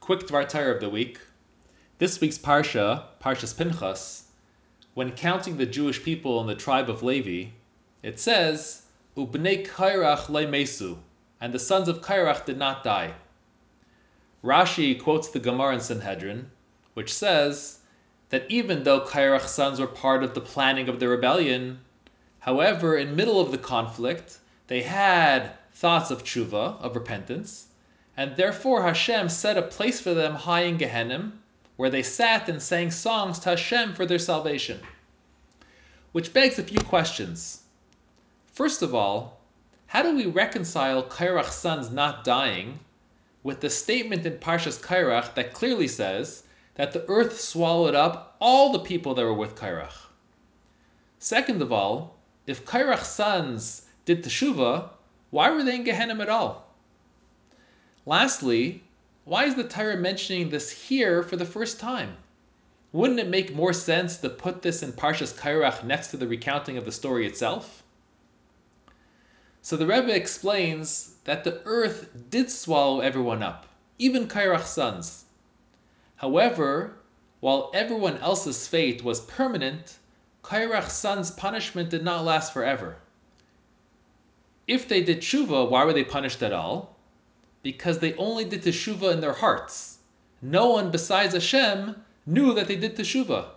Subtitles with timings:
[0.00, 1.20] Quick Dvar of the week.
[1.98, 4.24] This week's Parsha, Parshas Pinchas,
[4.94, 7.50] when counting the Jewish people in the tribe of Levi,
[8.02, 10.96] it says, Ubnei Kairach Mesu,
[11.38, 13.12] and the sons of Kairach did not die.
[14.42, 16.50] Rashi quotes the Gemara in Sanhedrin,
[16.94, 17.80] which says
[18.30, 21.78] that even though Kairach's sons were part of the planning of the rebellion,
[22.38, 27.66] however, in middle of the conflict, they had thoughts of tshuva, of repentance,
[28.16, 31.38] and therefore Hashem set a place for them high in Gehenim,
[31.76, 34.80] where they sat and sang songs to Hashem for their salvation.
[36.12, 37.62] Which begs a few questions.
[38.46, 39.40] First of all,
[39.86, 42.80] how do we reconcile Kairach's sons not dying
[43.42, 46.42] with the statement in Parshas Kairach that clearly says
[46.74, 50.08] that the earth swallowed up all the people that were with Kairach?
[51.18, 54.90] Second of all, if Kairach's sons did teshuva,
[55.30, 56.69] why were they in Gehenim at all?
[58.06, 58.82] Lastly,
[59.26, 62.16] why is the Torah mentioning this here for the first time?
[62.92, 66.78] Wouldn't it make more sense to put this in Parshas Kairach next to the recounting
[66.78, 67.82] of the story itself?
[69.60, 73.66] So the Rebbe explains that the earth did swallow everyone up,
[73.98, 75.26] even Kairach's sons.
[76.16, 76.96] However,
[77.40, 79.98] while everyone else's fate was permanent,
[80.42, 82.96] Kairach's sons' punishment did not last forever.
[84.66, 86.96] If they did tshuva, why were they punished at all?
[87.62, 89.98] Because they only did teshuva in their hearts.
[90.40, 93.50] No one besides Hashem knew that they did teshuva.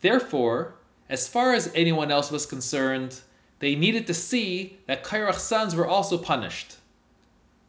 [0.00, 0.76] Therefore,
[1.08, 3.20] as far as anyone else was concerned,
[3.58, 6.76] they needed to see that Kairach's sons were also punished.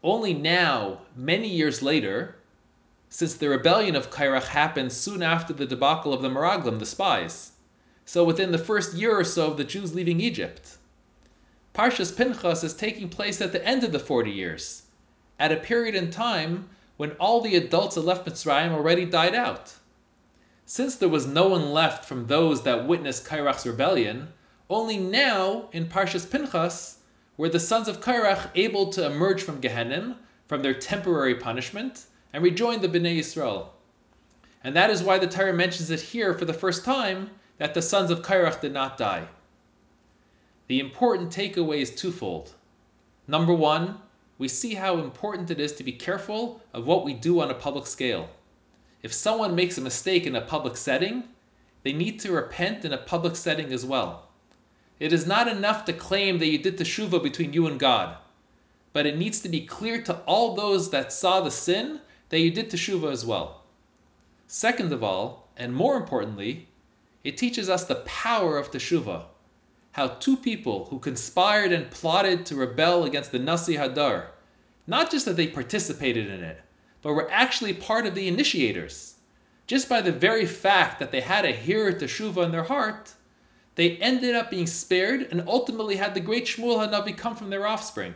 [0.03, 2.35] Only now, many years later,
[3.09, 7.51] since the rebellion of Kairach happened soon after the debacle of the Meraglim, the spies,
[8.05, 10.77] so within the first year or so of the Jews leaving Egypt,
[11.73, 14.83] Parshas Pinchas is taking place at the end of the 40 years,
[15.39, 19.73] at a period in time when all the adults that left Mitzrayim already died out.
[20.65, 24.27] Since there was no one left from those that witnessed Kairach's rebellion,
[24.69, 26.97] only now in Parshas Pinchas
[27.37, 30.15] were the sons of Kairach able to emerge from Gehenim,
[30.47, 33.69] from their temporary punishment, and rejoin the Bnei Yisrael.
[34.63, 37.81] And that is why the Torah mentions it here for the first time that the
[37.81, 39.27] sons of Kairach did not die.
[40.67, 42.53] The important takeaway is twofold.
[43.27, 43.99] Number one,
[44.37, 47.55] we see how important it is to be careful of what we do on a
[47.55, 48.29] public scale.
[49.01, 51.23] If someone makes a mistake in a public setting,
[51.83, 54.27] they need to repent in a public setting as well.
[54.99, 58.17] It is not enough to claim that you did teshuva between you and God,
[58.93, 62.51] but it needs to be clear to all those that saw the sin that you
[62.51, 63.63] did teshuva as well.
[64.47, 66.67] Second of all, and more importantly,
[67.23, 69.25] it teaches us the power of teshuva
[69.97, 74.27] how two people who conspired and plotted to rebel against the Nasi Hadar,
[74.85, 76.61] not just that they participated in it,
[77.01, 79.15] but were actually part of the initiators.
[79.65, 83.11] Just by the very fact that they had a hir teshuva in their heart,
[83.73, 87.65] they ended up being spared and ultimately had the great Shmuel Hanavi come from their
[87.65, 88.13] offspring.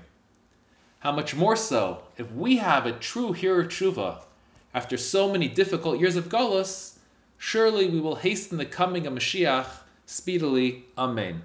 [1.00, 4.22] How much more so if we have a true hir teshuva
[4.76, 7.00] after so many difficult years of Golos,
[7.40, 9.66] surely we will hasten the coming of Mashiach
[10.06, 10.86] speedily.
[10.96, 11.42] Amen.